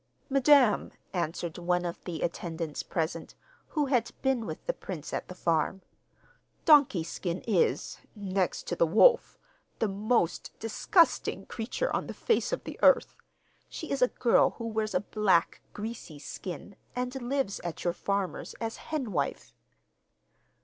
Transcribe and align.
'Madam,' 0.31 0.91
answered 1.13 1.59
one 1.59 1.85
of 1.85 2.03
the 2.05 2.23
attendants 2.23 2.81
present, 2.81 3.35
who 3.67 3.85
had 3.85 4.09
been 4.23 4.47
with 4.47 4.65
the 4.65 4.73
prince 4.73 5.13
at 5.13 5.27
the 5.27 5.35
farm, 5.35 5.83
'"Donkey 6.65 7.03
Skin" 7.03 7.41
is, 7.47 7.99
next 8.15 8.65
to 8.65 8.75
the 8.75 8.87
wolf, 8.87 9.37
the 9.77 9.87
most 9.87 10.57
disgusting 10.59 11.45
creature 11.45 11.95
on 11.95 12.07
the 12.07 12.15
face 12.15 12.51
of 12.51 12.63
the 12.63 12.79
earth. 12.81 13.15
She 13.69 13.91
is 13.91 14.01
a 14.01 14.07
girl 14.07 14.55
who 14.57 14.65
wears 14.65 14.95
a 14.95 15.01
black, 15.01 15.61
greasy 15.71 16.17
skin, 16.17 16.77
and 16.95 17.21
lives 17.21 17.59
at 17.59 17.83
your 17.83 17.93
farmer's 17.93 18.55
as 18.55 18.77
hen 18.77 19.11
wife. 19.11 19.53